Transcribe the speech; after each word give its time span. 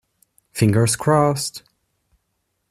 Fingers 0.51 0.95
crossed! 0.95 1.61